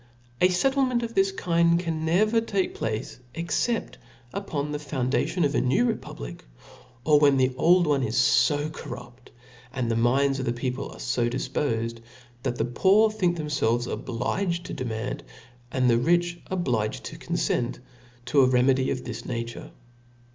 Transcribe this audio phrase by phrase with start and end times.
[0.41, 3.97] A fettlcmcnt of this kind can never take place but
[4.33, 6.43] upon the foundation of a new republic;
[7.05, 8.17] or when the old one is
[8.47, 9.29] fo corrupt^
[9.71, 11.99] and the minds of the people are fo difpofed,
[12.41, 15.19] that the poor think themfelves obliged to demand^
[15.71, 17.79] and the rich obliged to confent
[18.25, 19.69] to, a renfiedy of this nature.